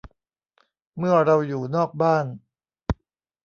[0.97, 2.25] เมื่อเราอยู่นอกบ้าน